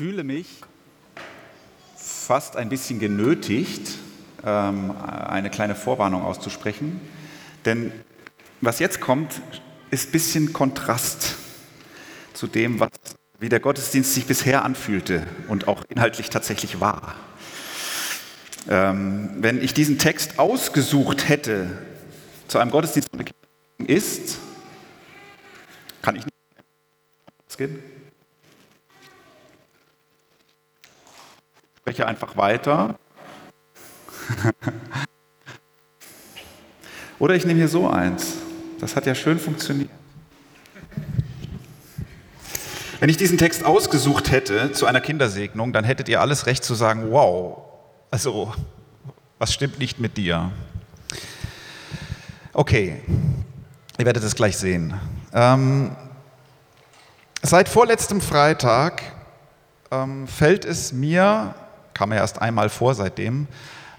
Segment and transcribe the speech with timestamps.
[0.00, 0.46] fühle mich
[1.94, 3.98] fast ein bisschen genötigt,
[4.42, 7.02] ähm, eine kleine Vorwarnung auszusprechen,
[7.66, 7.92] denn
[8.62, 9.42] was jetzt kommt,
[9.90, 11.34] ist ein bisschen Kontrast
[12.32, 12.88] zu dem, was,
[13.40, 17.14] wie der Gottesdienst sich bisher anfühlte und auch inhaltlich tatsächlich war.
[18.70, 21.76] Ähm, wenn ich diesen Text ausgesucht hätte
[22.48, 23.10] zu einem Gottesdienst
[23.86, 24.38] ist,
[26.00, 27.99] kann ich nicht gehen.
[32.00, 32.94] Spreche einfach weiter.
[37.18, 38.36] Oder ich nehme hier so eins.
[38.80, 39.90] Das hat ja schön funktioniert.
[43.00, 46.74] Wenn ich diesen Text ausgesucht hätte zu einer Kindersegnung, dann hättet ihr alles recht zu
[46.74, 47.62] sagen, wow,
[48.10, 48.54] also
[49.38, 50.50] was stimmt nicht mit dir?
[52.52, 53.02] Okay,
[53.98, 54.98] ihr werdet es gleich sehen.
[55.32, 55.94] Ähm,
[57.42, 59.02] seit vorletztem Freitag
[59.90, 61.54] ähm, fällt es mir
[62.00, 63.46] kam er erst einmal vor seitdem,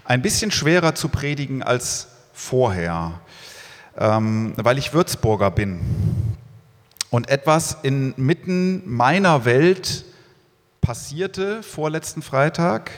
[0.04, 3.20] ein bisschen schwerer zu predigen als vorher,
[3.96, 5.78] ähm, weil ich Würzburger bin
[7.10, 10.04] und etwas inmitten meiner Welt
[10.80, 12.90] passierte vorletzten Freitag,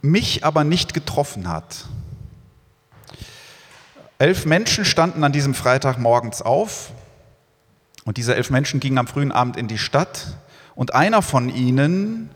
[0.00, 1.86] mich aber nicht getroffen hat.
[4.18, 6.92] Elf Menschen standen an diesem Freitag morgens auf
[8.04, 10.36] und diese elf Menschen gingen am frühen Abend in die Stadt
[10.76, 12.30] und einer von ihnen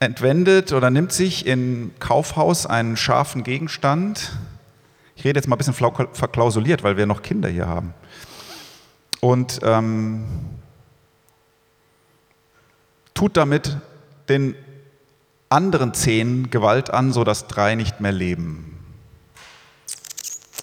[0.00, 4.32] entwendet oder nimmt sich im Kaufhaus einen scharfen Gegenstand.
[5.16, 7.94] Ich rede jetzt mal ein bisschen verklausuliert, weil wir noch Kinder hier haben.
[9.20, 10.24] Und ähm,
[13.14, 13.76] tut damit
[14.28, 14.54] den
[15.48, 18.78] anderen zehn Gewalt an, sodass drei nicht mehr leben.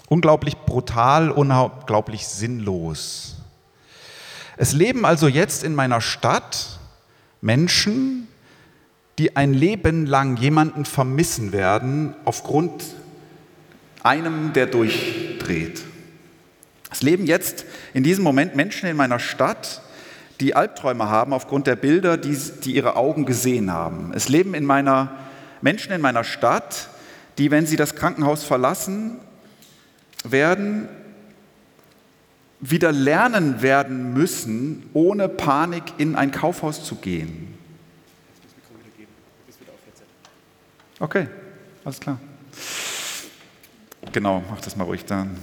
[0.08, 3.38] Unglaublich brutal, unglaublich sinnlos.
[4.55, 6.80] Es leben also jetzt in meiner Stadt
[7.42, 8.27] Menschen,
[9.17, 12.83] die ein Leben lang jemanden vermissen werden aufgrund
[14.03, 15.81] einem, der durchdreht.
[16.92, 19.81] Es leben jetzt in diesem Moment Menschen in meiner Stadt,
[20.39, 24.11] die Albträume haben aufgrund der Bilder, die, die ihre Augen gesehen haben.
[24.14, 25.15] Es leben in meiner,
[25.61, 26.89] Menschen in meiner Stadt,
[27.37, 29.17] die, wenn sie das Krankenhaus verlassen
[30.23, 30.89] werden,
[32.59, 37.55] wieder lernen werden müssen, ohne Panik in ein Kaufhaus zu gehen.
[41.00, 41.28] Okay,
[41.83, 42.20] alles klar.
[44.11, 45.38] Genau, mach das mal ruhig dann.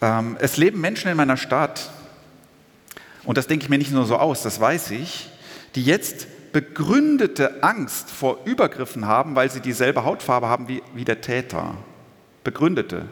[0.00, 1.90] Ähm, es leben Menschen in meiner Stadt,
[3.24, 5.30] und das denke ich mir nicht nur so aus, das weiß ich,
[5.74, 11.20] die jetzt begründete Angst vor Übergriffen haben, weil sie dieselbe Hautfarbe haben wie, wie der
[11.20, 11.76] Täter.
[12.42, 13.04] Begründete,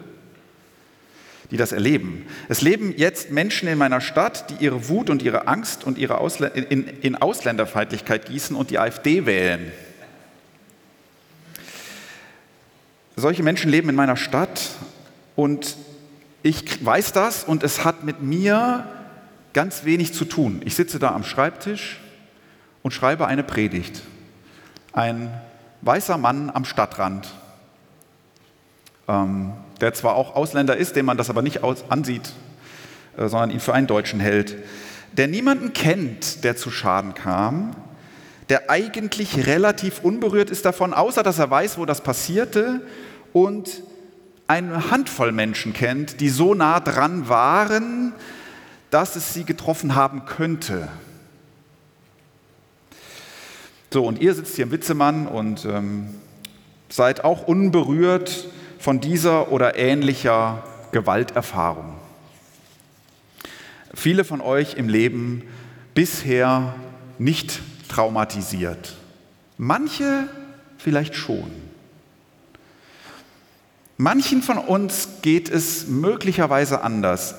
[1.50, 2.26] die das erleben.
[2.48, 6.18] Es leben jetzt Menschen in meiner Stadt, die ihre Wut und ihre Angst und ihre
[6.18, 9.70] Ausl in, in Ausländerfeindlichkeit gießen und die AfD wählen.
[13.18, 14.70] Solche Menschen leben in meiner Stadt
[15.34, 15.76] und
[16.44, 18.86] ich weiß das und es hat mit mir
[19.54, 20.62] ganz wenig zu tun.
[20.64, 21.98] Ich sitze da am Schreibtisch
[22.84, 24.02] und schreibe eine Predigt.
[24.92, 25.32] Ein
[25.80, 27.28] weißer Mann am Stadtrand,
[29.08, 32.30] ähm, der zwar auch Ausländer ist, dem man das aber nicht ansieht,
[33.16, 34.54] äh, sondern ihn für einen Deutschen hält,
[35.10, 37.74] der niemanden kennt, der zu Schaden kam,
[38.48, 42.80] der eigentlich relativ unberührt ist davon, außer dass er weiß, wo das passierte
[43.32, 43.82] und
[44.46, 48.14] eine Handvoll Menschen kennt, die so nah dran waren,
[48.90, 50.88] dass es sie getroffen haben könnte.
[53.90, 56.14] So, und ihr sitzt hier im Witzemann und ähm,
[56.88, 58.48] seid auch unberührt
[58.78, 61.94] von dieser oder ähnlicher Gewalterfahrung.
[63.94, 65.42] Viele von euch im Leben
[65.94, 66.74] bisher
[67.18, 68.96] nicht traumatisiert.
[69.56, 70.28] Manche
[70.78, 71.50] vielleicht schon.
[73.96, 77.34] Manchen von uns geht es möglicherweise anders.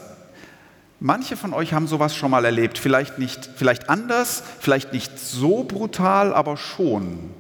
[1.00, 5.64] Manche von euch haben sowas schon mal erlebt, vielleicht nicht, vielleicht anders, vielleicht nicht so
[5.64, 7.34] brutal, aber schon.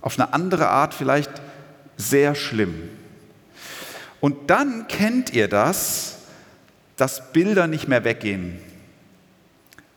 [0.00, 1.30] Auf eine andere Art vielleicht
[1.96, 2.74] sehr schlimm.
[4.20, 6.16] Und dann kennt ihr das,
[6.96, 8.58] dass Bilder nicht mehr weggehen,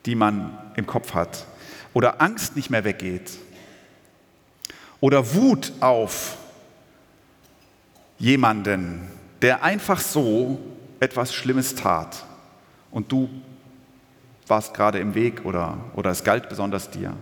[0.06, 1.46] die man im Kopf hat,
[1.94, 3.32] oder Angst nicht mehr weggeht,
[5.02, 6.38] oder Wut auf
[8.18, 9.08] jemanden,
[9.42, 10.60] der einfach so
[11.00, 12.26] etwas Schlimmes tat
[12.92, 13.30] und du
[14.48, 17.14] warst gerade im Weg oder, oder es galt besonders dir.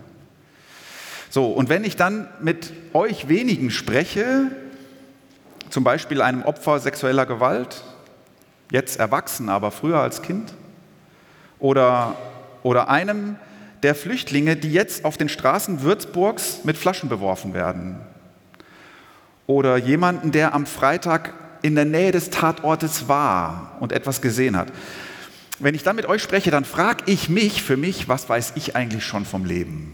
[1.30, 4.50] So, und wenn ich dann mit euch wenigen spreche,
[5.68, 7.84] zum Beispiel einem Opfer sexueller Gewalt,
[8.72, 10.54] jetzt erwachsen, aber früher als Kind,
[11.58, 12.16] oder,
[12.62, 13.36] oder einem,
[13.82, 18.00] der Flüchtlinge, die jetzt auf den Straßen Würzburgs mit Flaschen beworfen werden.
[19.46, 21.32] Oder jemanden, der am Freitag
[21.62, 24.72] in der Nähe des Tatortes war und etwas gesehen hat.
[25.58, 28.76] Wenn ich dann mit euch spreche, dann frage ich mich für mich, was weiß ich
[28.76, 29.92] eigentlich schon vom Leben?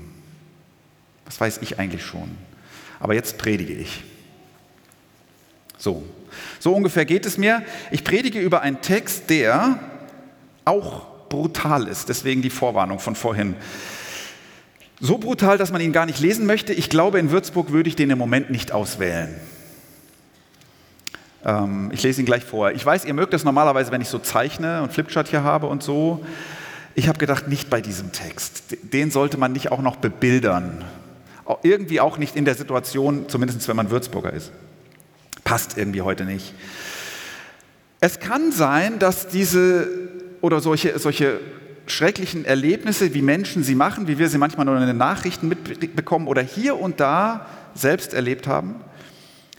[1.24, 2.30] Was weiß ich eigentlich schon?
[3.00, 4.02] Aber jetzt predige ich.
[5.78, 6.04] So,
[6.58, 7.62] so ungefähr geht es mir.
[7.90, 9.78] Ich predige über einen Text, der
[10.64, 12.08] auch brutal ist.
[12.08, 13.56] Deswegen die Vorwarnung von vorhin.
[15.00, 16.72] So brutal, dass man ihn gar nicht lesen möchte.
[16.72, 19.34] Ich glaube, in Würzburg würde ich den im Moment nicht auswählen.
[21.44, 22.70] Ähm, ich lese ihn gleich vor.
[22.72, 25.82] Ich weiß, ihr mögt das normalerweise, wenn ich so zeichne und Flipchart hier habe und
[25.82, 26.24] so.
[26.94, 28.76] Ich habe gedacht, nicht bei diesem Text.
[28.82, 30.84] Den sollte man nicht auch noch bebildern.
[31.62, 34.52] Irgendwie auch nicht in der Situation, zumindest wenn man Würzburger ist.
[35.42, 36.54] Passt irgendwie heute nicht.
[38.00, 39.88] Es kann sein, dass diese
[40.44, 41.40] oder solche, solche
[41.86, 46.28] schrecklichen Erlebnisse, wie Menschen sie machen, wie wir sie manchmal nur in den Nachrichten mitbekommen
[46.28, 48.74] oder hier und da selbst erlebt haben,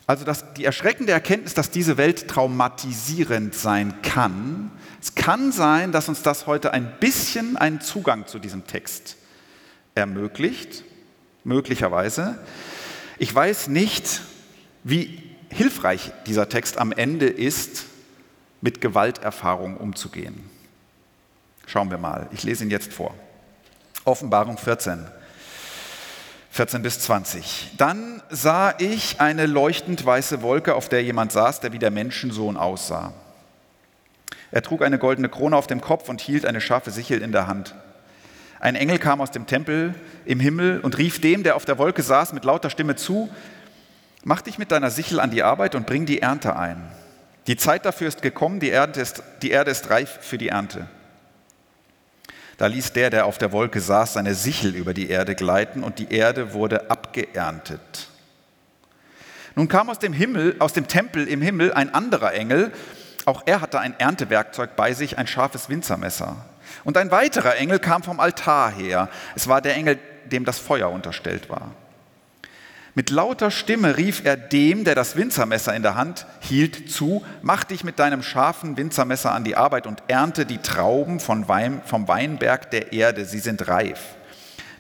[0.06, 4.70] also dass die erschreckende Erkenntnis, dass diese Welt traumatisierend sein kann.
[5.02, 9.18] Es kann sein, dass uns das heute ein bisschen einen Zugang zu diesem Text
[9.96, 10.84] ermöglicht,
[11.44, 12.38] möglicherweise.
[13.18, 14.22] Ich weiß nicht,
[14.84, 17.86] wie hilfreich dieser Text am Ende ist,
[18.62, 20.55] mit Gewalterfahrung umzugehen.
[21.66, 22.28] Schauen wir mal.
[22.32, 23.14] Ich lese ihn jetzt vor.
[24.04, 25.06] Offenbarung 14.
[26.52, 27.72] 14 bis 20.
[27.78, 32.56] Dann sah ich eine leuchtend weiße Wolke, auf der jemand saß, der wie der Menschensohn
[32.56, 33.14] aussah.
[34.52, 37.48] Er trug eine goldene Krone auf dem Kopf und hielt eine scharfe Sichel in der
[37.48, 37.76] Hand.
[38.60, 42.04] Ein Engel kam aus dem Tempel im Himmel und rief dem, der auf der Wolke
[42.04, 43.30] saß, mit lauter Stimme zu,
[44.28, 46.82] Mach dich mit deiner Sichel an die Arbeit und bring die Ernte ein.
[47.46, 50.88] Die Zeit dafür ist gekommen, die Erde ist, die Erde ist reif für die Ernte.
[52.58, 56.00] Da ließ der, der auf der Wolke saß, seine Sichel über die Erde gleiten und
[56.00, 58.10] die Erde wurde abgeerntet.
[59.56, 62.72] Nun kam aus dem Himmel, aus dem Tempel im Himmel ein anderer Engel.
[63.26, 66.46] Auch er hatte ein Erntewerkzeug bei sich, ein scharfes Winzermesser.
[66.84, 69.10] Und ein weiterer Engel kam vom Altar her.
[69.36, 71.72] Es war der Engel, dem das Feuer unterstellt war.
[72.98, 77.66] Mit lauter Stimme rief er dem, der das Winzermesser in der Hand hielt, zu, mach
[77.66, 82.94] dich mit deinem scharfen Winzermesser an die Arbeit und ernte die Trauben vom Weinberg der
[82.94, 84.16] Erde, sie sind reif.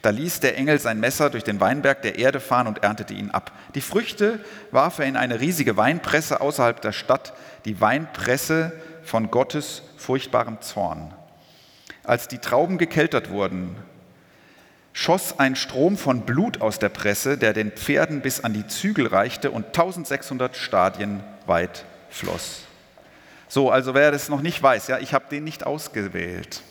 [0.02, 3.32] Da ließ der Engel sein Messer durch den Weinberg der Erde fahren und erntete ihn
[3.32, 3.52] ab.
[3.74, 4.40] Die Früchte
[4.72, 7.34] warf er in eine riesige Weinpresse außerhalb der Stadt,
[7.66, 8.72] die Weinpresse
[9.04, 11.14] von Gottes furchtbarem Zorn.
[12.06, 13.76] Als die Trauben gekeltert wurden,
[14.96, 19.08] schoss ein Strom von Blut aus der Presse, der den Pferden bis an die Zügel
[19.08, 22.62] reichte und 1600 Stadien weit floss.
[23.50, 26.62] So, also wer das noch nicht weiß, ja, ich habe den nicht ausgewählt.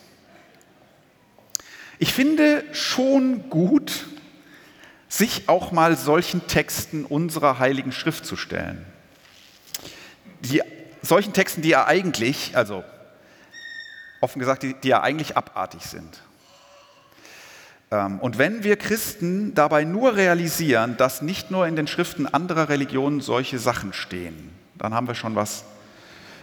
[1.98, 4.06] Ich finde schon gut,
[5.06, 8.86] sich auch mal solchen Texten unserer Heiligen Schrift zu stellen.
[10.40, 10.62] Die,
[11.02, 12.84] solchen Texten, die ja eigentlich, also
[14.22, 16.22] offen gesagt, die, die ja eigentlich abartig sind.
[17.94, 22.68] Ähm, und wenn wir Christen dabei nur realisieren, dass nicht nur in den Schriften anderer
[22.68, 25.64] Religionen solche Sachen stehen, dann haben wir schon was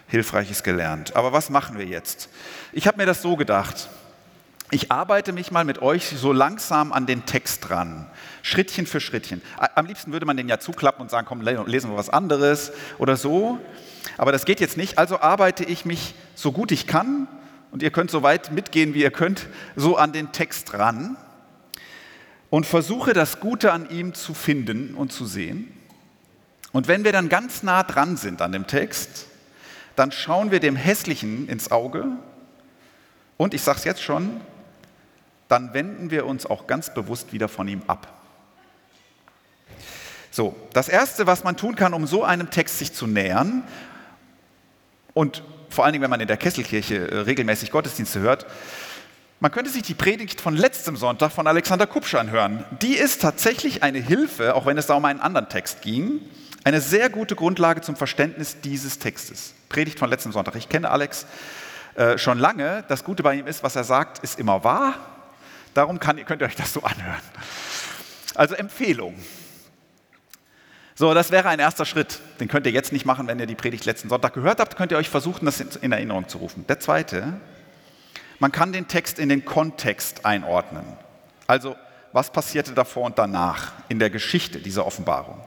[0.08, 1.16] Hilfreiches gelernt.
[1.16, 2.30] Aber was machen wir jetzt?
[2.72, 3.90] Ich habe mir das so gedacht.
[4.74, 8.10] Ich arbeite mich mal mit euch so langsam an den Text ran,
[8.42, 9.42] Schrittchen für Schrittchen.
[9.76, 13.18] Am liebsten würde man den ja zuklappen und sagen, komm, lesen wir was anderes oder
[13.18, 13.60] so.
[14.18, 14.98] Aber das geht jetzt nicht.
[14.98, 17.28] Also arbeite ich mich so gut ich kann,
[17.72, 19.48] und ihr könnt so weit mitgehen, wie ihr könnt,
[19.78, 21.16] so an den Text ran
[22.52, 25.72] und versuche das Gute an ihm zu finden und zu sehen.
[26.72, 29.26] Und wenn wir dann ganz nah dran sind an dem Text,
[29.96, 32.06] dann schauen wir dem Hässlichen ins Auge
[33.38, 34.42] und ich sage es jetzt schon,
[35.48, 38.22] dann wenden wir uns auch ganz bewusst wieder von ihm ab.
[40.30, 43.64] So, das Erste, was man tun kann, um so einem Text sich zu nähern
[45.14, 48.46] und vor allen Dingen, wenn man in der Kesselkirche äh, regelmäßig Gottesdienste hört,
[49.42, 52.64] man könnte sich die Predigt von letztem Sonntag von Alexander Kupsch anhören.
[52.82, 56.22] Die ist tatsächlich eine Hilfe, auch wenn es da um einen anderen Text ging,
[56.64, 59.56] eine sehr gute Grundlage zum Verständnis dieses Textes.
[59.68, 60.54] Predigt von letztem Sonntag.
[60.56, 61.26] Ich kenne Alex
[61.96, 62.84] äh, schon lange.
[62.88, 64.94] Das Gute bei ihm ist, was er sagt, ist immer wahr.
[65.74, 67.22] Darum kann, könnt ihr euch das so anhören.
[68.36, 69.16] Also Empfehlung.
[70.94, 72.20] So, das wäre ein erster Schritt.
[72.40, 74.76] Den könnt ihr jetzt nicht machen, wenn ihr die Predigt letzten Sonntag gehört habt.
[74.76, 76.68] Könnt ihr euch versuchen, das in Erinnerung zu rufen.
[76.68, 77.42] Der zweite,
[78.42, 80.84] man kann den Text in den Kontext einordnen.
[81.46, 81.76] Also,
[82.12, 85.40] was passierte davor und danach in der Geschichte dieser Offenbarung?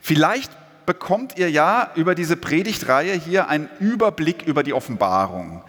[0.00, 0.50] Vielleicht
[0.86, 5.62] bekommt ihr ja über diese Predigtreihe hier einen Überblick über die Offenbarung.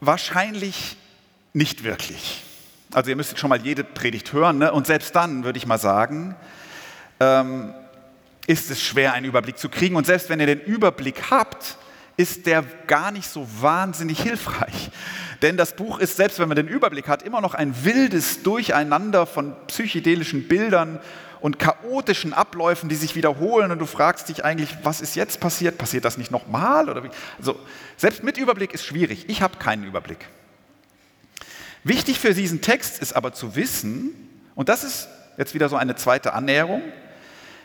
[0.00, 0.96] Wahrscheinlich
[1.52, 2.44] nicht wirklich.
[2.94, 4.72] Also ihr müsstet schon mal jede Predigt hören ne?
[4.72, 6.34] und selbst dann würde ich mal sagen,
[7.20, 7.74] ähm,
[8.46, 9.96] ist es schwer, einen Überblick zu kriegen.
[9.96, 11.76] Und selbst wenn ihr den Überblick habt,
[12.16, 14.90] ist der gar nicht so wahnsinnig hilfreich.
[15.42, 19.26] Denn das Buch ist, selbst wenn man den Überblick hat, immer noch ein wildes Durcheinander
[19.26, 20.98] von psychedelischen Bildern
[21.40, 25.76] und chaotischen Abläufen, die sich wiederholen und du fragst dich eigentlich, was ist jetzt passiert?
[25.76, 26.88] Passiert das nicht nochmal?
[27.38, 27.58] Also,
[27.98, 29.28] selbst mit Überblick ist schwierig.
[29.28, 30.26] Ich habe keinen Überblick.
[31.84, 34.10] Wichtig für diesen Text ist aber zu wissen,
[34.54, 36.82] und das ist jetzt wieder so eine zweite Annäherung,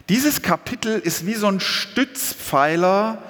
[0.10, 3.24] dieses Kapitel ist wie so ein Stützpfeiler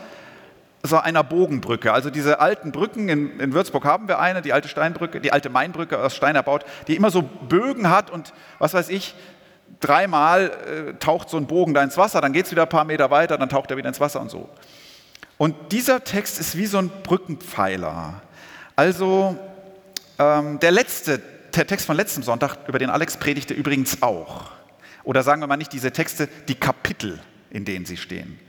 [0.84, 1.94] so einer Bogenbrücke.
[1.94, 5.50] Also diese alten Brücken, in, in, Würzburg haben wir eine, die alte Steinbrücke, die alte
[5.50, 9.16] Mainbrücke aus Stein erbaut, die immer so Bögen hat und was weiß ich,
[9.80, 12.86] dreimal äh, taucht so ein Bogen da ins Wasser, dann geht es wieder ein paar
[12.86, 14.50] Meter weiter, dann taucht er wieder ins Wasser und so.
[15.38, 18.22] Und dieser Text ist wie so ein Brückenpfeiler.
[18.76, 19.38] Also
[20.20, 21.20] ähm, der letzte,
[21.56, 24.52] der Text von letztem Sonntag, über den Alex predigte, übrigens auch.
[25.04, 27.20] Oder sagen wir mal nicht diese Texte, die Kapitel,
[27.50, 28.40] in denen sie stehen.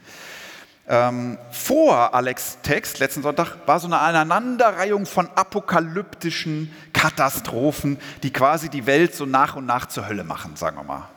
[0.88, 8.68] Ähm, vor Alex Text letzten Sonntag war so eine Aneinanderreihung von apokalyptischen Katastrophen, die quasi
[8.68, 11.08] die Welt so nach und nach zur Hölle machen, sagen wir mal.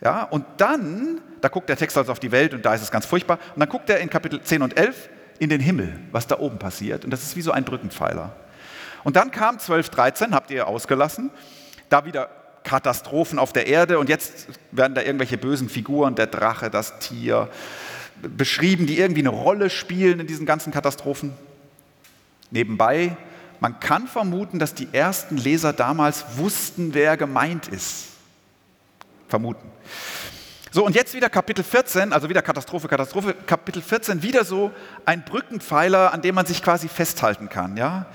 [0.00, 2.90] Ja, und dann, da guckt der Text also auf die Welt und da ist es
[2.90, 5.08] ganz furchtbar, und dann guckt er in Kapitel 10 und 11
[5.40, 8.36] in den Himmel, was da oben passiert, und das ist wie so ein Brückenpfeiler.
[9.02, 11.30] Und dann kam 12, 13, habt ihr ausgelassen,
[11.88, 12.28] da wieder
[12.62, 17.50] Katastrophen auf der Erde und jetzt werden da irgendwelche bösen Figuren, der Drache, das Tier,
[18.22, 21.32] beschrieben, die irgendwie eine Rolle spielen in diesen ganzen Katastrophen.
[22.50, 23.16] Nebenbei,
[23.60, 28.08] man kann vermuten, dass die ersten Leser damals wussten, wer gemeint ist.
[29.28, 29.70] Vermuten.
[30.70, 34.72] So, und jetzt wieder Kapitel 14, also wieder Katastrophe, Katastrophe, Kapitel 14, wieder so
[35.06, 37.76] ein Brückenpfeiler, an dem man sich quasi festhalten kann.
[37.76, 38.06] Ja?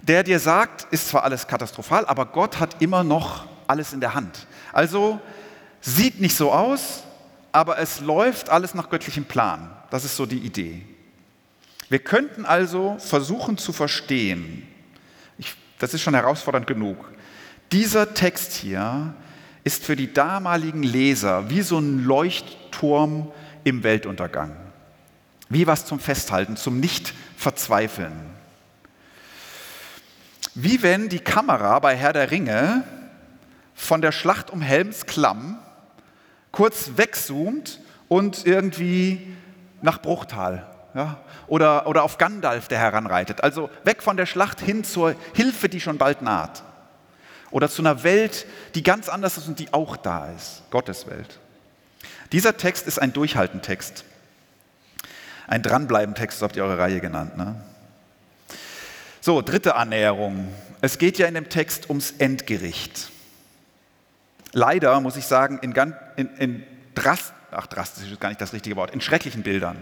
[0.00, 4.14] Der dir sagt, ist zwar alles katastrophal, aber Gott hat immer noch alles in der
[4.14, 4.46] Hand.
[4.72, 5.20] Also
[5.80, 7.02] sieht nicht so aus,
[7.52, 9.70] aber es läuft alles nach göttlichem Plan.
[9.90, 10.82] Das ist so die Idee.
[11.88, 14.66] Wir könnten also versuchen zu verstehen,
[15.36, 16.96] ich, das ist schon herausfordernd genug,
[17.70, 19.14] dieser Text hier
[19.64, 23.30] ist für die damaligen Leser wie so ein Leuchtturm
[23.64, 24.56] im Weltuntergang.
[25.48, 28.12] Wie was zum Festhalten, zum Nicht-Verzweifeln.
[30.54, 32.84] Wie wenn die Kamera bei Herr der Ringe
[33.74, 35.58] von der Schlacht um Helms Klamm
[36.52, 39.34] kurz wegzoomt und irgendwie
[39.80, 43.42] nach Bruchtal ja, oder, oder auf Gandalf, der heranreitet.
[43.42, 46.62] Also weg von der Schlacht hin zur Hilfe, die schon bald naht.
[47.50, 51.38] Oder zu einer Welt, die ganz anders ist und die auch da ist, Gottes Welt.
[52.30, 54.04] Dieser Text ist ein Durchhaltentext.
[55.46, 57.36] Ein Dranbleiben-Text, so habt ihr eure Reihe genannt.
[57.36, 57.56] Ne?
[59.20, 60.48] So, dritte Annäherung.
[60.80, 63.10] Es geht ja in dem Text ums Endgericht
[64.52, 65.74] leider, muss ich sagen, in,
[66.16, 66.62] in, in
[66.94, 69.76] drast, ach, drastisch ist gar nicht das richtige Wort, in schrecklichen Bildern.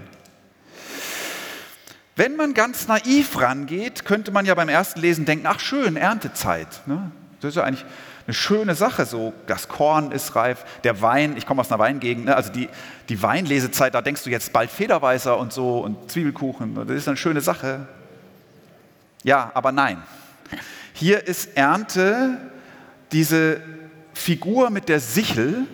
[2.17, 6.87] Wenn man ganz naiv rangeht, könnte man ja beim ersten Lesen denken, ach schön, Erntezeit.
[6.87, 7.11] Ne?
[7.41, 7.85] Das ist ja eigentlich
[8.27, 12.27] eine schöne Sache, so das Korn ist reif, der Wein, ich komme aus einer Weingegend,
[12.27, 12.37] ne?
[12.37, 12.69] also die,
[13.09, 17.17] die Weinlesezeit, da denkst du jetzt bald Federweißer und so und Zwiebelkuchen, das ist eine
[17.17, 17.89] schöne Sache.
[19.23, 20.03] Ja, aber nein.
[20.93, 22.39] Hier ist Ernte
[23.13, 23.63] diese
[24.21, 25.67] Figur mit der Sichel,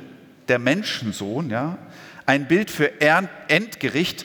[0.47, 1.79] der Menschensohn, ja,
[2.27, 4.25] ein Bild für Endgericht,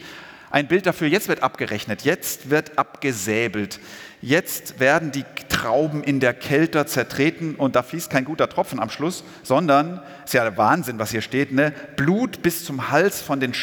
[0.51, 3.79] ein Bild dafür, jetzt wird abgerechnet, jetzt wird abgesäbelt,
[4.21, 8.91] jetzt werden die Trauben in der Kälte zertreten und da fließt kein guter Tropfen am
[8.91, 11.73] Schluss, sondern, ist ja der Wahnsinn, was hier steht, ne?
[11.95, 13.53] Blut bis zum Hals von den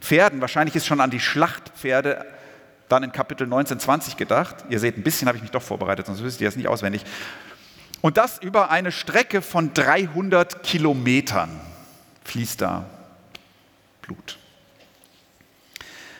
[0.00, 2.24] Pferden, wahrscheinlich ist schon an die Schlachtpferde
[2.88, 4.56] dann in Kapitel 19, 20 gedacht.
[4.70, 7.04] Ihr seht, ein bisschen habe ich mich doch vorbereitet, sonst wisst ihr das nicht auswendig.
[8.00, 11.60] Und das über eine Strecke von 300 Kilometern
[12.24, 12.86] fließt da
[14.02, 14.38] Blut.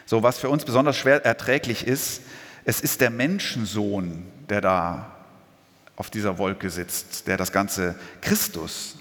[0.07, 2.23] So, was für uns besonders schwer erträglich ist,
[2.65, 5.15] es ist der Menschensohn, der da
[5.97, 8.97] auf dieser Wolke sitzt, der das ganze Christus,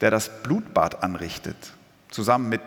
[0.00, 1.56] der das Blutbad anrichtet,
[2.10, 2.60] zusammen mit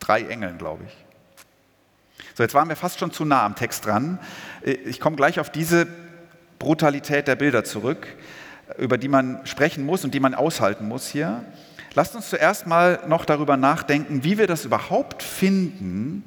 [0.00, 2.24] drei Engeln, glaube ich.
[2.34, 4.18] So, jetzt waren wir fast schon zu nah am Text dran.
[4.62, 5.86] Ich komme gleich auf diese
[6.62, 8.06] Brutalität der Bilder zurück,
[8.78, 11.42] über die man sprechen muss und die man aushalten muss hier.
[11.94, 16.22] Lasst uns zuerst mal noch darüber nachdenken, wie wir das überhaupt finden,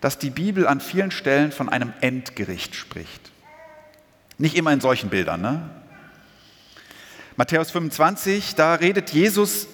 [0.00, 3.32] dass die Bibel an vielen Stellen von einem Endgericht spricht.
[4.38, 5.42] Nicht immer in solchen Bildern.
[5.42, 5.68] Ne?
[7.36, 9.66] Matthäus 25, da redet Jesus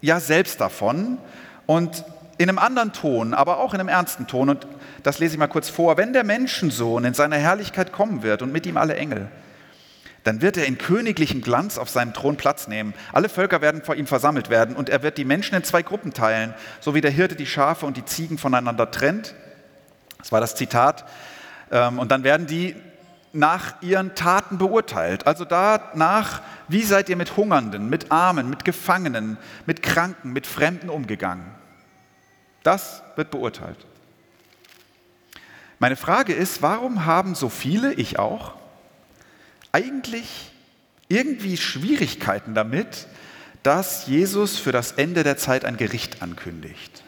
[0.00, 1.18] ja selbst davon
[1.66, 2.04] und
[2.36, 4.50] in einem anderen Ton, aber auch in einem ernsten Ton.
[4.50, 4.66] Und
[5.04, 5.96] das lese ich mal kurz vor.
[5.96, 9.28] Wenn der Menschensohn in seiner Herrlichkeit kommen wird und mit ihm alle Engel,
[10.24, 12.94] Dann wird er in königlichem Glanz auf seinem Thron Platz nehmen.
[13.12, 16.12] Alle Völker werden vor ihm versammelt werden und er wird die Menschen in zwei Gruppen
[16.12, 19.34] teilen, so wie der Hirte die Schafe und die Ziegen voneinander trennt.
[20.18, 21.04] Das war das Zitat.
[21.72, 22.76] Ähm, und dann werden die
[23.32, 25.26] nach ihren Taten beurteilt.
[25.26, 30.88] Also danach, wie seid ihr mit Hungernden, mit Armen, mit Gefangenen, mit Kranken, mit Fremden
[30.88, 31.46] umgegangen.
[32.62, 33.86] Das wird beurteilt.
[35.78, 38.54] Meine Frage ist, warum haben so viele, ich auch,
[39.72, 40.52] eigentlich
[41.08, 43.06] irgendwie Schwierigkeiten damit,
[43.62, 47.02] dass Jesus für das Ende der Zeit ein Gericht ankündigt?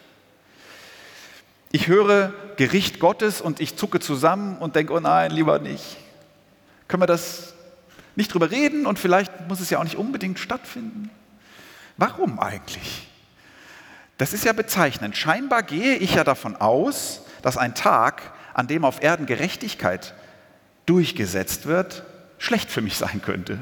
[1.72, 5.96] Ich höre Gericht Gottes und ich zucke zusammen und denke, oh nein, lieber nicht.
[6.86, 7.54] Können wir das
[8.14, 11.10] nicht drüber reden und vielleicht muss es ja auch nicht unbedingt stattfinden?
[11.96, 13.08] Warum eigentlich?
[14.18, 15.16] Das ist ja bezeichnend.
[15.16, 20.14] Scheinbar gehe ich ja davon aus, dass ein Tag, an dem auf Erden Gerechtigkeit
[20.86, 22.04] durchgesetzt wird,
[22.38, 23.58] schlecht für mich sein könnte.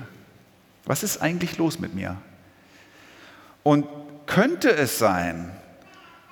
[0.85, 2.17] Was ist eigentlich los mit mir?
[3.63, 3.87] Und
[4.27, 5.51] könnte es sein,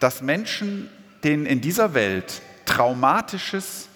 [0.01, 0.89] dass Menschen,
[1.23, 3.89] denen in dieser Welt Traumatisches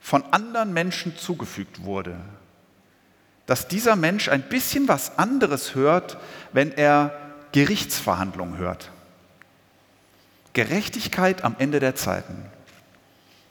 [0.00, 2.16] von anderen Menschen zugefügt wurde,
[3.46, 6.18] dass dieser Mensch ein bisschen was anderes hört,
[6.52, 7.12] wenn er
[7.52, 8.90] Gerichtsverhandlungen hört.
[10.52, 12.44] Gerechtigkeit am Ende der Zeiten,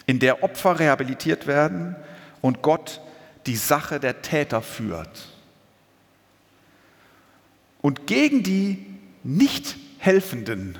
[0.05, 1.95] in der Opfer rehabilitiert werden
[2.41, 3.01] und Gott
[3.47, 5.27] die Sache der Täter führt.
[7.81, 8.85] Und gegen die
[9.23, 10.77] Nicht-Helfenden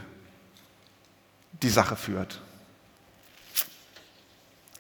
[1.64, 2.42] die Sache führt.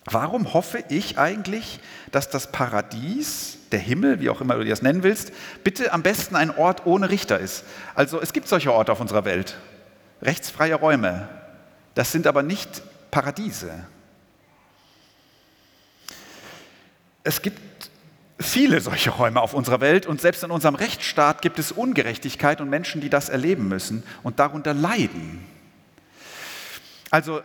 [0.06, 1.80] Warum hoffe ich eigentlich,
[2.12, 5.32] dass das Paradies, der Himmel, wie auch immer du das nennen willst,
[5.64, 7.66] bitte am besten ein Ort ohne Richter ist?
[7.94, 9.58] Also es gibt solche Orte auf unserer Welt,
[10.22, 11.28] rechtsfreie Räume.
[11.94, 13.86] Das sind aber nicht Paradiese.
[17.24, 17.77] Es gibt
[18.40, 22.70] viele solche Räume auf unserer Welt und selbst in unserem Rechtsstaat gibt es Ungerechtigkeit und
[22.70, 25.44] Menschen, die das erleben müssen und darunter leiden.
[27.10, 27.42] Also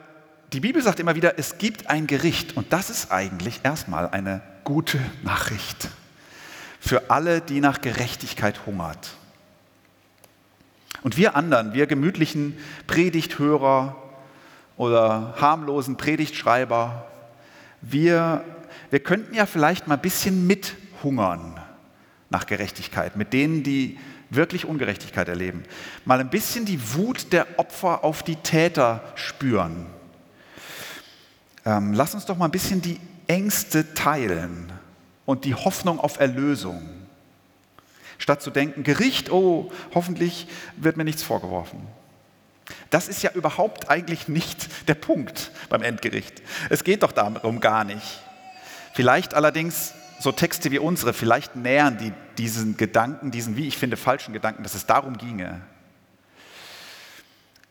[0.52, 4.42] die Bibel sagt immer wieder, es gibt ein Gericht und das ist eigentlich erstmal eine
[4.64, 5.88] gute Nachricht
[6.78, 9.12] für alle, die nach Gerechtigkeit hungert.
[11.02, 13.96] Und wir anderen, wir gemütlichen Predigthörer
[14.76, 17.07] oder harmlosen Predigtschreiber,
[17.81, 18.44] wir,
[18.90, 20.46] wir könnten ja vielleicht mal ein bisschen
[21.03, 21.61] mithungern
[22.31, 23.99] nach Gerechtigkeit, mit denen, die
[24.31, 25.65] wirklich Ungerechtigkeit erleben.
[26.05, 29.87] Mal ein bisschen die Wut der Opfer auf die Täter spüren
[31.65, 34.73] ähm, lass uns doch mal ein bisschen die Ängste teilen
[35.27, 36.83] und die Hoffnung auf Erlösung.
[38.19, 41.81] Statt zu denken, Gericht, oh, hoffentlich wird mir nichts vorgeworfen.
[42.91, 46.43] Das ist ja überhaupt eigentlich nicht der Punkt beim Endgericht.
[46.71, 48.23] Es geht doch darum gar nicht.
[48.95, 53.96] Vielleicht allerdings so Texte wie unsere, vielleicht nähern die diesen Gedanken, diesen, wie ich finde,
[53.96, 55.61] falschen Gedanken, dass es darum ginge.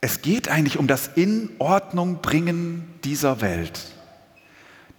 [0.02, 3.80] Es geht eigentlich um das In-Ordnung bringen dieser Welt,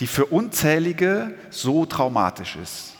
[0.00, 2.94] die für Unzählige so traumatisch ist.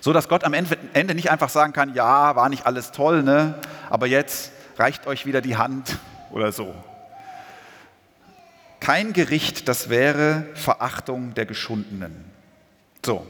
[0.00, 3.54] So dass Gott am Ende nicht einfach sagen kann, ja, war nicht alles toll, ne?
[3.88, 5.96] aber jetzt reicht euch wieder die Hand
[6.30, 6.74] oder so.
[8.78, 12.36] Kein Gericht, das wäre Verachtung der Geschundenen.
[13.04, 13.26] So.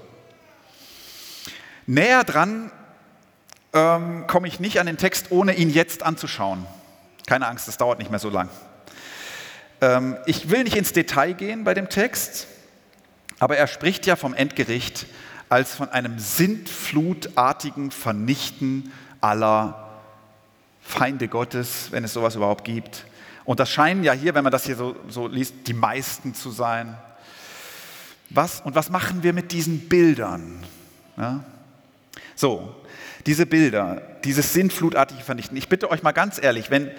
[1.86, 2.70] Näher dran
[3.72, 6.66] ähm, komme ich nicht an den Text, ohne ihn jetzt anzuschauen.
[7.26, 8.48] Keine Angst, das dauert nicht mehr so lang.
[9.80, 12.46] Ähm, ich will nicht ins Detail gehen bei dem Text,
[13.38, 15.06] aber er spricht ja vom Endgericht
[15.48, 19.88] als von einem sintflutartigen Vernichten aller
[20.82, 23.04] Feinde Gottes, wenn es sowas überhaupt gibt.
[23.44, 26.50] Und das scheinen ja hier, wenn man das hier so, so liest, die meisten zu
[26.50, 26.98] sein.
[28.30, 30.62] Was, und was machen wir mit diesen Bildern?
[31.16, 31.44] Ja?
[32.34, 32.74] So,
[33.26, 35.56] diese Bilder, dieses sinnflutartige Vernichten.
[35.56, 36.90] Ich bitte euch mal ganz ehrlich, wenn,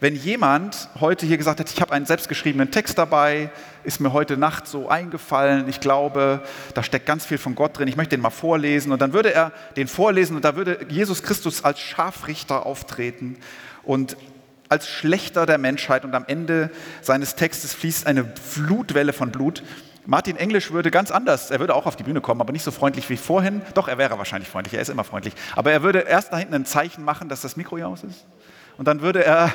[0.00, 3.50] wenn jemand heute hier gesagt hat, ich habe einen selbstgeschriebenen Text dabei,
[3.84, 6.42] ist mir heute Nacht so eingefallen, ich glaube,
[6.74, 9.32] da steckt ganz viel von Gott drin, ich möchte den mal vorlesen und dann würde
[9.32, 13.36] er den vorlesen und da würde Jesus Christus als Scharfrichter auftreten
[13.82, 14.16] und
[14.68, 16.70] als Schlechter der Menschheit und am Ende
[17.00, 19.62] seines Textes fließt eine Flutwelle von Blut
[20.10, 22.70] Martin Englisch würde ganz anders, er würde auch auf die Bühne kommen, aber nicht so
[22.70, 23.60] freundlich wie vorhin.
[23.74, 25.34] Doch, er wäre wahrscheinlich freundlich, er ist immer freundlich.
[25.54, 28.24] Aber er würde erst da hinten ein Zeichen machen, dass das Mikro hier aus ist.
[28.78, 29.52] Und dann würde er,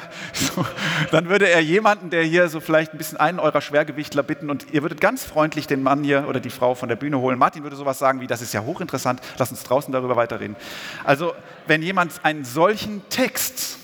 [1.12, 4.72] dann würde er jemanden, der hier so vielleicht ein bisschen einen eurer Schwergewichtler bitten und
[4.72, 7.39] ihr würdet ganz freundlich den Mann hier oder die Frau von der Bühne holen.
[7.39, 10.56] Martin würde sowas sagen wie, das ist ja hochinteressant, lass uns draußen darüber weiterreden.
[11.04, 11.34] Also,
[11.66, 13.80] wenn jemand einen solchen Text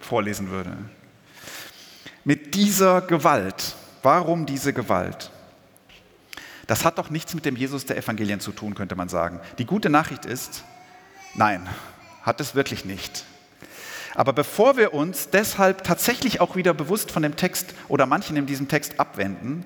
[0.00, 0.72] vorlesen würde,
[2.24, 5.30] mit dieser Gewalt, warum diese Gewalt?
[6.66, 9.40] Das hat doch nichts mit dem Jesus der Evangelien zu tun, könnte man sagen.
[9.58, 10.64] Die gute Nachricht ist,
[11.34, 11.68] nein,
[12.22, 13.24] hat es wirklich nicht.
[14.14, 18.46] Aber bevor wir uns deshalb tatsächlich auch wieder bewusst von dem Text oder manchen in
[18.46, 19.64] diesem Text abwenden,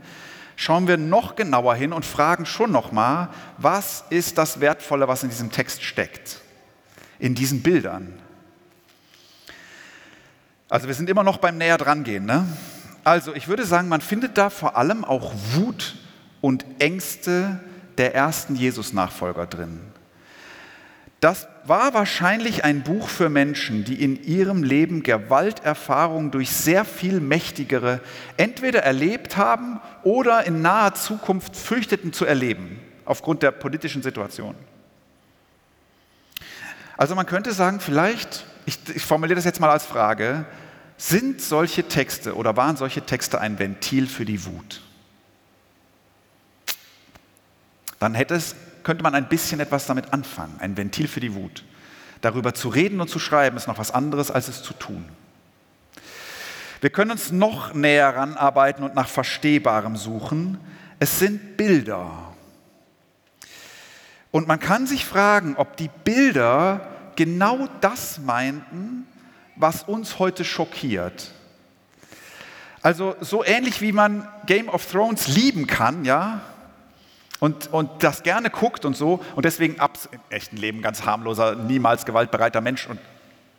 [0.56, 5.28] schauen wir noch genauer hin und fragen schon nochmal, was ist das Wertvolle, was in
[5.28, 6.40] diesem Text steckt,
[7.18, 8.18] in diesen Bildern.
[10.70, 12.24] Also wir sind immer noch beim Näher drangehen.
[12.24, 12.46] Ne?
[13.04, 15.96] Also ich würde sagen, man findet da vor allem auch Wut
[16.40, 17.60] und Ängste
[17.96, 19.80] der ersten Jesus-Nachfolger drin.
[21.20, 27.20] Das war wahrscheinlich ein Buch für Menschen, die in ihrem Leben Gewalterfahrungen durch sehr viel
[27.20, 28.00] mächtigere
[28.36, 34.54] entweder erlebt haben oder in naher Zukunft fürchteten zu erleben, aufgrund der politischen Situation.
[36.96, 40.46] Also man könnte sagen, vielleicht, ich, ich formuliere das jetzt mal als Frage,
[40.96, 44.82] sind solche Texte oder waren solche Texte ein Ventil für die Wut?
[47.98, 48.54] Dann hätte es
[48.88, 51.62] könnte man ein bisschen etwas damit anfangen, ein Ventil für die Wut.
[52.22, 55.04] Darüber zu reden und zu schreiben ist noch was anderes, als es zu tun.
[56.80, 60.58] Wir können uns noch näher ranarbeiten und nach Verstehbarem suchen.
[60.98, 62.32] Es sind Bilder.
[64.30, 69.06] Und man kann sich fragen, ob die Bilder genau das meinten,
[69.54, 71.32] was uns heute schockiert.
[72.80, 76.40] Also so ähnlich wie man Game of Thrones lieben kann, ja,
[77.40, 81.54] und, und das gerne guckt und so und deswegen ab, im echten Leben ganz harmloser,
[81.54, 82.98] niemals gewaltbereiter Mensch und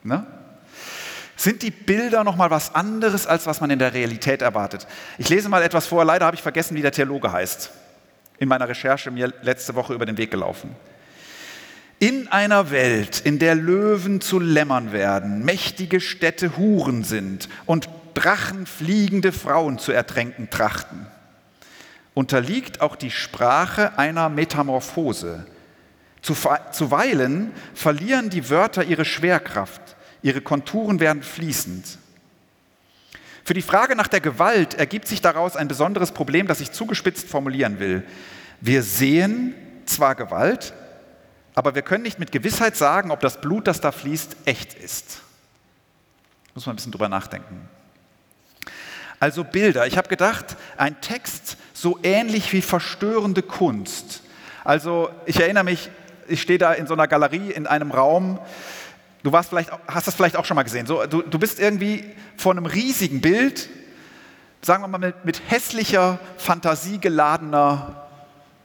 [0.04, 0.26] ne?
[1.36, 4.86] Sind die Bilder noch mal was anderes als was man in der Realität erwartet?
[5.18, 6.04] Ich lese mal etwas vor.
[6.04, 7.72] Leider habe ich vergessen, wie der Theologe heißt.
[8.40, 10.76] In meiner Recherche mir letzte Woche über den Weg gelaufen.
[11.98, 18.66] In einer Welt, in der Löwen zu Lämmern werden, mächtige Städte Huren sind und Drachen
[18.66, 21.08] fliegende Frauen zu ertränken trachten
[22.20, 25.46] unterliegt auch die Sprache einer Metamorphose.
[26.22, 29.82] Zuweilen verlieren die Wörter ihre Schwerkraft,
[30.22, 31.98] ihre Konturen werden fließend.
[33.46, 37.30] Für die Frage nach der Gewalt ergibt sich daraus ein besonderes Problem, das ich zugespitzt
[37.30, 38.04] formulieren will.
[38.60, 39.56] Wir sehen
[39.86, 40.74] zwar Gewalt,
[41.56, 45.22] aber wir können nicht mit Gewissheit sagen, ob das Blut, das da fließt, echt ist.
[46.54, 47.70] Muss man ein bisschen drüber nachdenken.
[49.22, 49.86] Also Bilder.
[49.86, 54.22] Ich habe gedacht, ein Text so ähnlich wie verstörende Kunst.
[54.66, 55.90] Also ich erinnere mich,
[56.28, 58.38] ich stehe da in so einer Galerie in einem Raum.
[59.24, 60.86] Du warst vielleicht, hast das vielleicht auch schon mal gesehen.
[60.86, 62.04] So, du, du bist irgendwie
[62.36, 63.70] vor einem riesigen Bild,
[64.62, 68.10] sagen wir mal mit, mit hässlicher, fantasiegeladener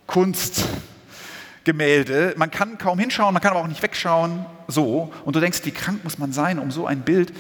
[0.09, 2.35] Kunstgemälde.
[2.37, 4.45] Man kann kaum hinschauen, man kann aber auch nicht wegschauen.
[4.67, 5.13] So.
[5.25, 7.33] Und du denkst, wie krank muss man sein, um so ein Bild.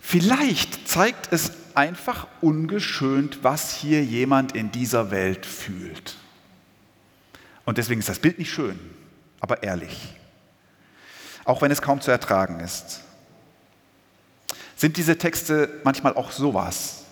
[0.00, 6.16] Vielleicht zeigt es einfach ungeschönt, was hier jemand in dieser Welt fühlt.
[7.64, 8.80] Und deswegen ist das Bild nicht schön,
[9.38, 10.16] aber ehrlich.
[11.44, 13.02] Auch wenn es kaum zu ertragen ist.
[14.74, 17.04] Sind diese Texte manchmal auch sowas?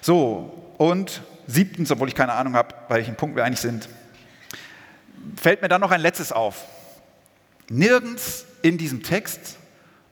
[0.00, 3.86] So, und siebtens, obwohl ich keine Ahnung habe, bei welchem Punkt wir eigentlich sind,
[5.36, 6.64] fällt mir dann noch ein letztes auf.
[7.68, 9.58] Nirgends in diesem Text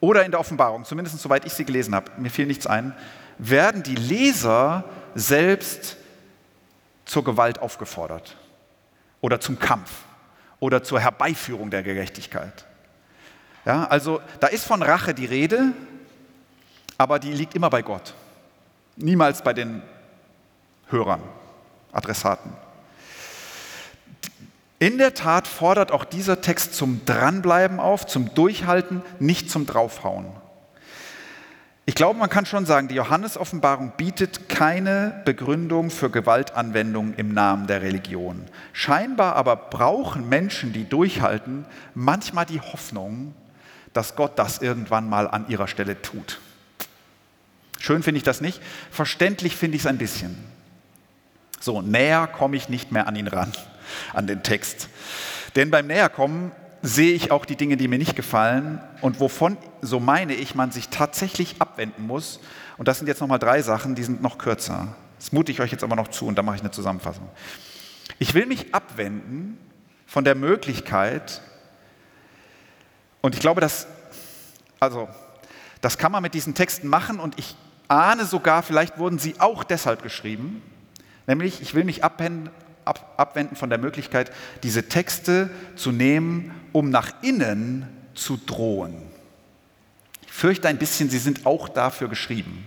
[0.02, 2.92] oder in der Offenbarung, zumindest soweit ich sie gelesen habe, mir fiel nichts ein,
[3.38, 4.84] werden die Leser
[5.14, 5.96] selbst
[7.04, 8.36] zur Gewalt aufgefordert
[9.20, 9.90] oder zum Kampf
[10.58, 12.66] oder zur Herbeiführung der Gerechtigkeit.
[13.64, 15.72] Ja, also da ist von Rache die Rede,
[16.98, 18.12] aber die liegt immer bei Gott,
[18.96, 19.82] niemals bei den
[20.88, 21.22] Hörern,
[21.92, 22.52] Adressaten.
[24.82, 30.26] In der Tat fordert auch dieser Text zum Dranbleiben auf, zum Durchhalten, nicht zum Draufhauen.
[31.86, 37.68] Ich glaube, man kann schon sagen, die Johannes-Offenbarung bietet keine Begründung für Gewaltanwendung im Namen
[37.68, 38.44] der Religion.
[38.72, 41.64] Scheinbar aber brauchen Menschen, die durchhalten,
[41.94, 43.36] manchmal die Hoffnung,
[43.92, 46.40] dass Gott das irgendwann mal an ihrer Stelle tut.
[47.78, 50.36] Schön finde ich das nicht, verständlich finde ich es ein bisschen.
[51.60, 53.52] So, näher komme ich nicht mehr an ihn ran
[54.12, 54.88] an den Text.
[55.56, 56.52] Denn beim Näherkommen
[56.82, 60.70] sehe ich auch die Dinge, die mir nicht gefallen und wovon, so meine ich, man
[60.70, 62.40] sich tatsächlich abwenden muss.
[62.78, 64.88] Und das sind jetzt nochmal drei Sachen, die sind noch kürzer.
[65.18, 67.28] Das mute ich euch jetzt aber noch zu und dann mache ich eine Zusammenfassung.
[68.18, 69.58] Ich will mich abwenden
[70.06, 71.40] von der Möglichkeit,
[73.22, 73.86] und ich glaube, dass,
[74.80, 75.08] also,
[75.80, 77.56] das kann man mit diesen Texten machen und ich
[77.88, 80.60] ahne sogar, vielleicht wurden sie auch deshalb geschrieben,
[81.26, 82.50] nämlich ich will mich abwenden
[82.84, 88.94] ab, abwenden von der Möglichkeit, diese Texte zu nehmen, um nach innen zu drohen.
[90.22, 92.66] Ich fürchte ein bisschen, sie sind auch dafür geschrieben.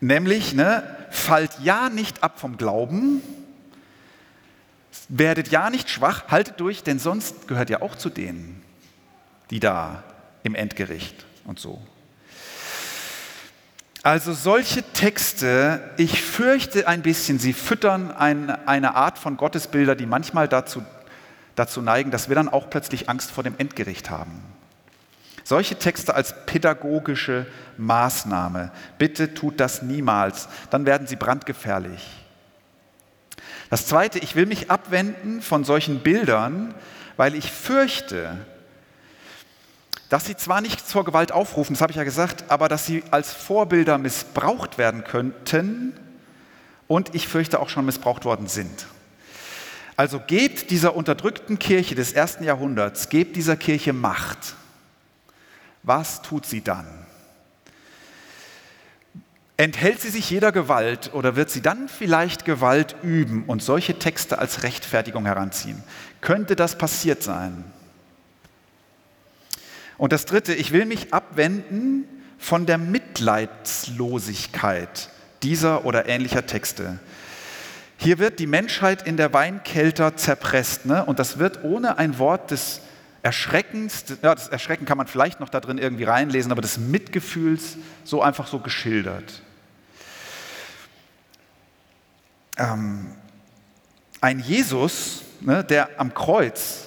[0.00, 3.22] Nämlich, ne, fallt ja nicht ab vom Glauben,
[5.08, 8.62] Werdet ja nicht schwach, haltet durch, denn sonst gehört ihr auch zu denen,
[9.50, 10.04] die da
[10.42, 11.80] im Endgericht und so.
[14.08, 20.06] Also solche Texte, ich fürchte ein bisschen, sie füttern ein, eine Art von Gottesbilder, die
[20.06, 20.82] manchmal dazu,
[21.56, 24.42] dazu neigen, dass wir dann auch plötzlich Angst vor dem Endgericht haben.
[25.44, 27.44] Solche Texte als pädagogische
[27.76, 32.08] Maßnahme, bitte tut das niemals, dann werden sie brandgefährlich.
[33.68, 36.72] Das Zweite, ich will mich abwenden von solchen Bildern,
[37.18, 38.38] weil ich fürchte,
[40.08, 43.02] dass sie zwar nicht zur Gewalt aufrufen, das habe ich ja gesagt, aber dass sie
[43.10, 45.92] als Vorbilder missbraucht werden könnten
[46.86, 48.86] und ich fürchte auch schon missbraucht worden sind.
[49.96, 54.54] Also gebt dieser unterdrückten Kirche des ersten Jahrhunderts, gebt dieser Kirche Macht.
[55.82, 56.86] Was tut sie dann?
[59.56, 64.38] Enthält sie sich jeder Gewalt oder wird sie dann vielleicht Gewalt üben und solche Texte
[64.38, 65.82] als Rechtfertigung heranziehen?
[66.20, 67.64] Könnte das passiert sein?
[69.98, 72.08] Und das Dritte, ich will mich abwenden
[72.38, 75.10] von der Mitleidslosigkeit
[75.42, 76.98] dieser oder ähnlicher Texte.
[77.96, 80.86] Hier wird die Menschheit in der Weinkelter zerpresst.
[80.86, 81.04] Ne?
[81.04, 82.80] Und das wird ohne ein Wort des
[83.22, 87.76] Erschreckens, ja, das Erschrecken kann man vielleicht noch da drin irgendwie reinlesen, aber des Mitgefühls
[88.04, 89.42] so einfach so geschildert.
[92.56, 93.08] Ähm,
[94.20, 96.84] ein Jesus, ne, der am Kreuz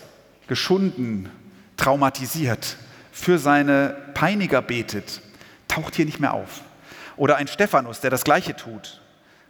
[0.47, 1.29] geschunden,
[1.75, 2.77] traumatisiert,
[3.11, 5.21] für seine Peiniger betet,
[5.67, 6.61] taucht hier nicht mehr auf.
[7.17, 9.01] Oder ein Stephanus, der das Gleiche tut,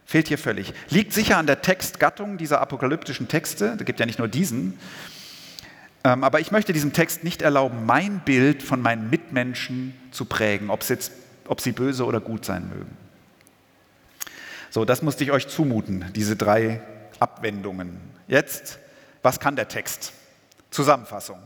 [0.04, 0.74] fehlt hier völlig.
[0.90, 4.78] Liegt sicher an der Textgattung dieser apokalyptischen Texte, da gibt ja nicht nur diesen,
[6.04, 10.70] ähm, aber ich möchte diesem Text nicht erlauben, mein Bild von meinen Mitmenschen zu prägen,
[10.70, 11.12] ob, jetzt,
[11.46, 12.96] ob sie böse oder gut sein mögen.
[14.70, 16.80] So, das musste ich euch zumuten, diese drei
[17.20, 18.00] Abwendungen.
[18.26, 18.78] Jetzt,
[19.22, 20.12] was kann der Text?
[20.70, 21.38] Zusammenfassung.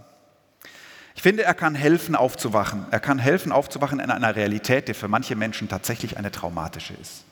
[1.16, 2.84] Ich finde, er kann helfen aufzuwachen.
[2.90, 7.24] Er kann helfen aufzuwachen in einer Realität, die für manche Menschen tatsächlich eine traumatische ist.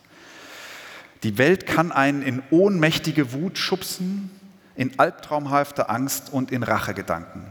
[1.23, 4.31] Die Welt kann einen in ohnmächtige Wut schubsen,
[4.75, 7.45] in albtraumhafte Angst und in Rachegedanken.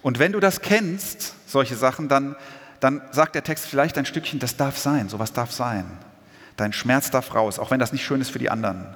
[0.00, 2.36] Und wenn du das kennst, solche Sachen, dann,
[2.80, 5.84] dann sagt der Text vielleicht ein Stückchen, das darf sein, sowas darf sein.
[6.56, 8.86] Dein Schmerz darf raus, auch wenn das nicht schön ist für die anderen.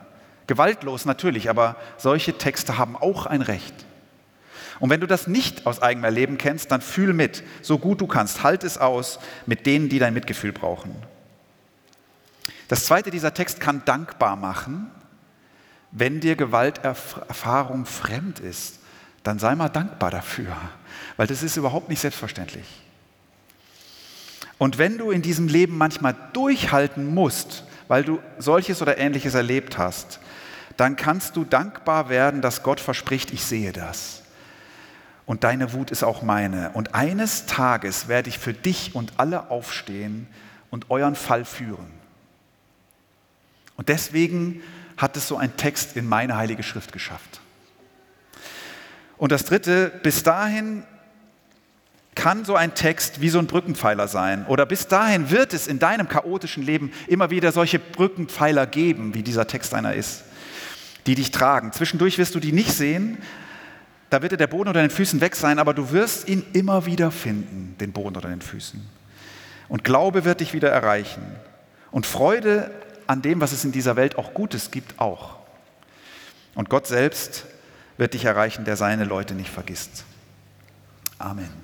[0.46, 3.74] Gewaltlos natürlich, aber solche Texte haben auch ein Recht.
[4.80, 8.06] Und wenn du das nicht aus eigenem Erleben kennst, dann fühl mit, so gut du
[8.06, 8.42] kannst.
[8.42, 10.94] Halt es aus mit denen, die dein Mitgefühl brauchen.
[12.68, 14.90] Das zweite, dieser Text kann dankbar machen,
[15.90, 18.80] wenn dir Gewalterfahrung fremd ist.
[19.22, 20.56] Dann sei mal dankbar dafür,
[21.16, 22.66] weil das ist überhaupt nicht selbstverständlich.
[24.58, 29.78] Und wenn du in diesem Leben manchmal durchhalten musst, weil du solches oder ähnliches erlebt
[29.78, 30.20] hast,
[30.76, 34.23] dann kannst du dankbar werden, dass Gott verspricht, ich sehe das
[35.26, 36.70] und deine Wut ist auch meine.
[36.74, 40.26] Und eines Tages werde ich für dich und alle aufstehen
[40.70, 41.90] und euren Fall führen.
[43.76, 44.62] Und deswegen
[44.96, 47.40] hat es so ein Text in meine heilige Schrift geschafft.
[49.16, 50.84] Und das Dritte, bis dahin
[52.14, 54.46] kann so ein Text wie so ein Brückenpfeiler sein.
[54.46, 59.22] Oder bis dahin wird es in deinem chaotischen Leben immer wieder solche Brückenpfeiler geben, wie
[59.22, 60.22] dieser Text einer ist,
[61.06, 61.72] die dich tragen.
[61.72, 63.18] Zwischendurch wirst du die nicht sehen,
[64.10, 66.86] da wird dir der Boden unter den Füßen weg sein, aber du wirst ihn immer
[66.86, 68.80] wieder finden, den Boden unter den Füßen.
[69.68, 71.22] Und Glaube wird dich wieder erreichen.
[71.90, 72.70] Und Freude
[73.06, 75.36] an dem, was es in dieser Welt auch Gutes gibt, auch.
[76.54, 77.46] Und Gott selbst
[77.96, 80.04] wird dich erreichen, der seine Leute nicht vergisst.
[81.18, 81.63] Amen.